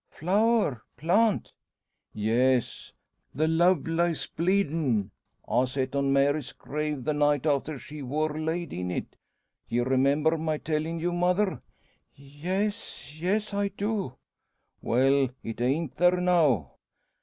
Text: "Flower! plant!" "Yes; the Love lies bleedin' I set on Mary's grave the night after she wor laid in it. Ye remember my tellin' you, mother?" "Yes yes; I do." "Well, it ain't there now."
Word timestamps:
"Flower! 0.09 0.81
plant!" 0.97 1.53
"Yes; 2.11 2.91
the 3.35 3.47
Love 3.47 3.85
lies 3.85 4.25
bleedin' 4.25 5.11
I 5.47 5.65
set 5.65 5.95
on 5.95 6.11
Mary's 6.11 6.53
grave 6.53 7.03
the 7.03 7.13
night 7.13 7.45
after 7.45 7.77
she 7.77 8.01
wor 8.01 8.29
laid 8.29 8.73
in 8.73 8.89
it. 8.89 9.15
Ye 9.69 9.81
remember 9.81 10.39
my 10.39 10.57
tellin' 10.57 10.99
you, 10.99 11.11
mother?" 11.11 11.59
"Yes 12.15 13.21
yes; 13.21 13.53
I 13.53 13.67
do." 13.67 14.15
"Well, 14.81 15.29
it 15.43 15.61
ain't 15.61 15.95
there 15.97 16.17
now." 16.19 16.71